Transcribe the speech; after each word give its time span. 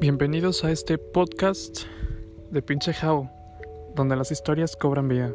Bienvenidos 0.00 0.64
a 0.64 0.70
este 0.70 0.96
podcast 0.96 1.80
de 2.50 2.62
Pinche 2.62 2.94
Jao, 2.94 3.28
donde 3.94 4.16
las 4.16 4.32
historias 4.32 4.74
cobran 4.74 5.08
vida. 5.08 5.30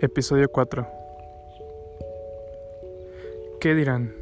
Episodio 0.00 0.50
4. 0.50 0.84
¿Qué 3.60 3.76
dirán? 3.76 4.12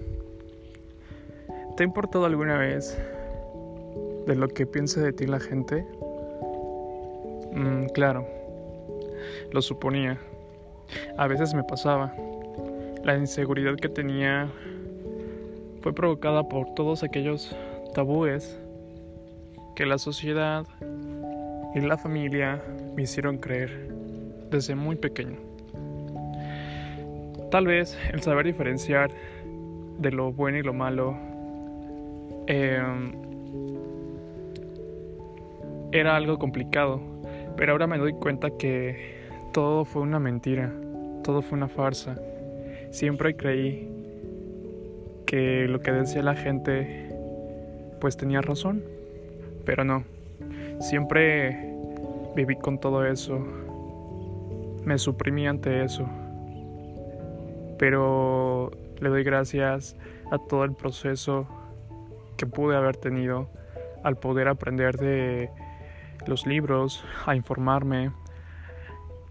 ¿Te 1.78 1.82
ha 1.82 1.86
importado 1.86 2.26
alguna 2.26 2.58
vez 2.58 2.98
de 4.26 4.34
lo 4.34 4.48
que 4.48 4.66
piense 4.66 5.00
de 5.00 5.14
ti 5.14 5.26
la 5.26 5.40
gente? 5.40 5.86
Mm, 7.54 7.86
claro, 7.94 8.26
lo 9.50 9.62
suponía. 9.62 10.18
A 11.16 11.26
veces 11.26 11.54
me 11.54 11.64
pasaba. 11.64 12.14
La 13.02 13.16
inseguridad 13.16 13.76
que 13.76 13.88
tenía 13.88 14.50
fue 15.80 15.94
provocada 15.94 16.46
por 16.50 16.74
todos 16.74 17.02
aquellos 17.02 17.56
tabúes 17.94 18.58
que 19.74 19.86
la 19.86 19.98
sociedad 19.98 20.66
y 21.74 21.80
la 21.80 21.98
familia 21.98 22.62
me 22.94 23.02
hicieron 23.02 23.38
creer 23.38 23.88
desde 24.50 24.74
muy 24.74 24.96
pequeño. 24.96 25.38
Tal 27.50 27.66
vez 27.66 27.98
el 28.12 28.22
saber 28.22 28.46
diferenciar 28.46 29.10
de 29.98 30.10
lo 30.10 30.32
bueno 30.32 30.58
y 30.58 30.62
lo 30.62 30.72
malo 30.72 31.16
em, 32.46 33.12
era 35.92 36.16
algo 36.16 36.38
complicado, 36.38 37.00
pero 37.56 37.72
ahora 37.72 37.86
me 37.86 37.98
doy 37.98 38.12
cuenta 38.12 38.50
que 38.56 39.14
todo 39.52 39.84
fue 39.84 40.02
una 40.02 40.18
mentira, 40.18 40.72
todo 41.22 41.42
fue 41.42 41.56
una 41.56 41.68
farsa. 41.68 42.16
Siempre 42.90 43.36
creí 43.36 43.88
que 45.26 45.66
lo 45.68 45.80
que 45.80 45.92
decía 45.92 46.22
la 46.22 46.34
gente 46.34 47.08
pues 48.00 48.16
tenía 48.16 48.40
razón. 48.40 48.93
Pero 49.64 49.84
no, 49.84 50.04
siempre 50.80 51.74
viví 52.34 52.56
con 52.56 52.78
todo 52.78 53.06
eso. 53.06 53.38
Me 54.84 54.98
suprimí 54.98 55.46
ante 55.46 55.84
eso. 55.84 56.08
Pero 57.78 58.70
le 59.00 59.08
doy 59.08 59.24
gracias 59.24 59.96
a 60.30 60.38
todo 60.38 60.64
el 60.64 60.72
proceso 60.72 61.46
que 62.36 62.46
pude 62.46 62.76
haber 62.76 62.96
tenido 62.96 63.48
al 64.02 64.16
poder 64.16 64.48
aprender 64.48 64.96
de 64.96 65.50
los 66.26 66.46
libros, 66.46 67.04
a 67.26 67.34
informarme 67.34 68.10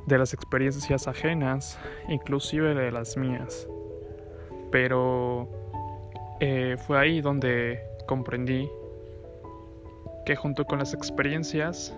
de 0.05 0.17
las 0.17 0.33
experiencias 0.33 1.07
ajenas, 1.07 1.79
inclusive 2.09 2.73
de 2.73 2.91
las 2.91 3.17
mías. 3.17 3.67
Pero 4.71 5.47
eh, 6.39 6.77
fue 6.85 6.99
ahí 6.99 7.21
donde 7.21 7.79
comprendí 8.05 8.69
que 10.25 10.35
junto 10.35 10.65
con 10.65 10.79
las 10.79 10.93
experiencias 10.93 11.93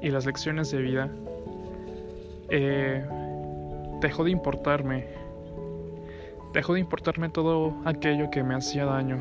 y 0.00 0.10
las 0.10 0.26
lecciones 0.26 0.70
de 0.70 0.82
vida, 0.82 1.08
eh, 2.48 3.04
dejó 4.00 4.24
de 4.24 4.30
importarme, 4.30 5.06
dejó 6.52 6.74
de 6.74 6.80
importarme 6.80 7.28
todo 7.28 7.74
aquello 7.84 8.30
que 8.30 8.42
me 8.42 8.54
hacía 8.54 8.84
daño, 8.84 9.18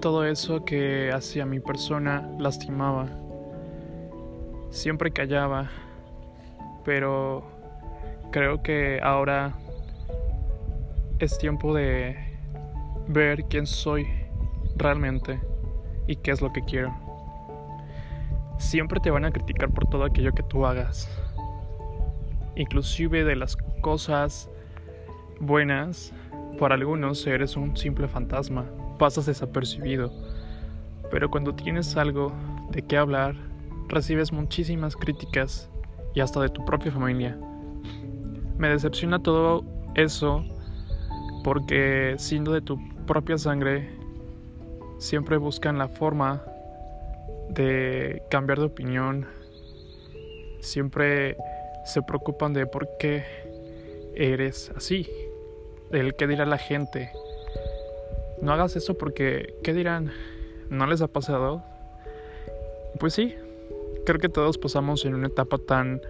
todo 0.00 0.24
eso 0.24 0.64
que 0.64 1.10
hacia 1.12 1.46
mi 1.46 1.60
persona 1.60 2.28
lastimaba, 2.38 3.06
siempre 4.70 5.12
callaba, 5.12 5.70
pero 6.84 7.44
creo 8.32 8.62
que 8.62 8.98
ahora 9.02 9.52
es 11.20 11.38
tiempo 11.38 11.74
de 11.74 12.16
ver 13.06 13.44
quién 13.44 13.66
soy 13.66 14.06
realmente 14.74 15.51
y 16.06 16.16
qué 16.16 16.30
es 16.30 16.40
lo 16.40 16.52
que 16.52 16.62
quiero. 16.62 16.92
Siempre 18.58 19.00
te 19.00 19.10
van 19.10 19.24
a 19.24 19.30
criticar 19.30 19.70
por 19.70 19.86
todo 19.86 20.04
aquello 20.04 20.32
que 20.32 20.42
tú 20.42 20.66
hagas. 20.66 21.08
Inclusive 22.54 23.24
de 23.24 23.36
las 23.36 23.56
cosas 23.80 24.48
buenas, 25.40 26.12
para 26.58 26.74
algunos 26.74 27.26
eres 27.26 27.56
un 27.56 27.76
simple 27.76 28.08
fantasma, 28.08 28.66
pasas 28.98 29.26
desapercibido. 29.26 30.12
Pero 31.10 31.30
cuando 31.30 31.54
tienes 31.54 31.96
algo 31.96 32.32
de 32.70 32.82
qué 32.82 32.96
hablar, 32.96 33.34
recibes 33.88 34.32
muchísimas 34.32 34.96
críticas 34.96 35.68
y 36.14 36.20
hasta 36.20 36.40
de 36.40 36.48
tu 36.48 36.64
propia 36.64 36.92
familia. 36.92 37.38
Me 38.58 38.68
decepciona 38.68 39.22
todo 39.22 39.64
eso 39.94 40.44
porque 41.42 42.14
siendo 42.18 42.52
de 42.52 42.60
tu 42.60 42.78
propia 43.06 43.36
sangre 43.36 44.01
siempre 45.02 45.36
buscan 45.36 45.78
la 45.78 45.88
forma 45.88 46.44
de 47.48 48.22
cambiar 48.30 48.60
de 48.60 48.66
opinión, 48.66 49.26
siempre 50.60 51.36
se 51.84 52.02
preocupan 52.02 52.52
de 52.52 52.66
por 52.66 52.88
qué 52.98 53.24
eres 54.14 54.70
así, 54.76 55.10
del 55.90 56.14
qué 56.14 56.28
dirá 56.28 56.46
la 56.46 56.56
gente. 56.56 57.10
No 58.40 58.52
hagas 58.52 58.76
eso 58.76 58.96
porque, 58.96 59.56
¿qué 59.64 59.74
dirán? 59.74 60.12
¿No 60.70 60.86
les 60.86 61.02
ha 61.02 61.08
pasado? 61.08 61.64
Pues 63.00 63.12
sí, 63.12 63.34
creo 64.06 64.20
que 64.20 64.28
todos 64.28 64.56
pasamos 64.56 65.04
en 65.04 65.14
una 65.14 65.26
etapa 65.26 65.58
tan 65.58 66.00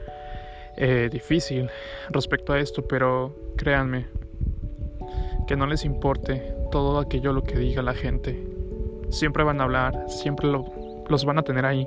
eh, 0.76 1.08
difícil 1.10 1.70
respecto 2.10 2.52
a 2.52 2.60
esto, 2.60 2.86
pero 2.86 3.34
créanme, 3.56 4.06
que 5.47 5.56
no 5.56 5.66
les 5.66 5.86
importe 5.86 6.54
todo 6.70 6.98
aquello 6.98 7.32
lo 7.32 7.42
que 7.42 7.58
diga 7.58 7.81
la 7.81 7.94
gente 7.94 8.61
siempre 9.12 9.44
van 9.44 9.60
a 9.60 9.64
hablar, 9.64 10.06
siempre 10.08 10.48
los 10.48 11.24
van 11.24 11.38
a 11.38 11.42
tener 11.42 11.64
ahí. 11.64 11.86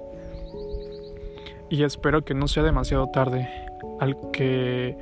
Y 1.69 1.83
espero 1.83 2.23
que 2.23 2.33
no 2.33 2.47
sea 2.47 2.63
demasiado 2.63 3.07
tarde 3.07 3.49
al 3.99 4.15
que 4.31 4.95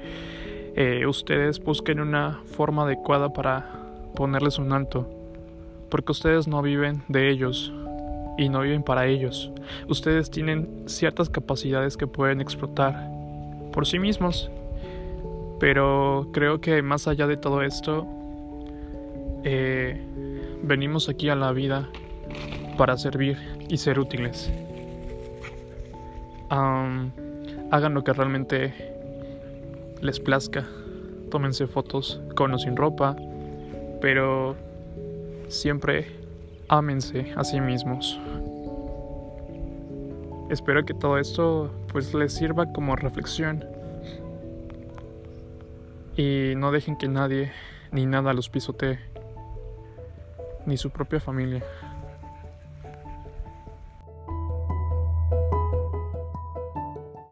eh, 0.75 1.05
ustedes 1.05 1.61
busquen 1.61 1.99
una 1.99 2.39
forma 2.45 2.83
adecuada 2.83 3.31
para 3.33 3.69
ponerles 4.15 4.57
un 4.57 4.71
alto. 4.71 5.07
Porque 5.89 6.13
ustedes 6.13 6.47
no 6.47 6.61
viven 6.61 7.03
de 7.09 7.29
ellos 7.29 7.71
y 8.37 8.49
no 8.49 8.61
viven 8.61 8.81
para 8.81 9.05
ellos. 9.05 9.51
Ustedes 9.87 10.31
tienen 10.31 10.85
ciertas 10.87 11.29
capacidades 11.29 11.97
que 11.97 12.07
pueden 12.07 12.41
explotar 12.41 13.11
por 13.71 13.85
sí 13.85 13.99
mismos. 13.99 14.49
Pero 15.59 16.29
creo 16.33 16.61
que 16.61 16.81
más 16.81 17.07
allá 17.07 17.27
de 17.27 17.37
todo 17.37 17.61
esto, 17.61 18.07
eh, 19.43 20.01
venimos 20.63 21.09
aquí 21.09 21.29
a 21.29 21.35
la 21.35 21.51
vida 21.51 21.89
para 22.77 22.97
servir 22.97 23.37
y 23.69 23.77
ser 23.77 23.99
útiles. 23.99 24.51
hagan 26.49 27.93
lo 27.95 28.03
que 28.03 28.13
realmente 28.13 28.73
les 30.01 30.19
plazca. 30.19 30.67
Tómense 31.31 31.65
fotos 31.65 32.21
con 32.35 32.53
o 32.53 32.59
sin 32.59 32.75
ropa, 32.75 33.15
pero 33.99 34.55
siempre 35.47 36.05
ámense 36.67 37.33
a 37.35 37.43
sí 37.43 37.59
mismos. 37.59 38.19
Espero 40.49 40.85
que 40.85 40.93
todo 40.93 41.17
esto 41.17 41.71
pues 41.91 42.13
les 42.13 42.33
sirva 42.33 42.71
como 42.71 42.95
reflexión 42.95 43.65
y 46.15 46.53
no 46.55 46.71
dejen 46.71 46.95
que 46.95 47.07
nadie 47.07 47.51
ni 47.91 48.05
nada 48.05 48.33
los 48.33 48.49
pisotee, 48.49 48.99
ni 50.65 50.77
su 50.77 50.91
propia 50.91 51.19
familia. 51.19 51.63